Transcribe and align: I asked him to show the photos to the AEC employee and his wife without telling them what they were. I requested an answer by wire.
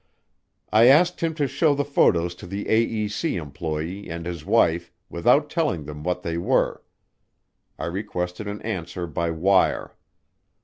I 0.71 0.85
asked 0.87 1.21
him 1.21 1.35
to 1.35 1.45
show 1.47 1.75
the 1.75 1.85
photos 1.85 2.33
to 2.41 2.47
the 2.47 2.65
AEC 2.65 3.39
employee 3.39 4.09
and 4.09 4.25
his 4.25 4.43
wife 4.43 4.91
without 5.09 5.47
telling 5.47 5.85
them 5.85 6.01
what 6.01 6.23
they 6.23 6.39
were. 6.39 6.81
I 7.77 7.85
requested 7.85 8.47
an 8.47 8.63
answer 8.63 9.05
by 9.05 9.29
wire. 9.29 9.93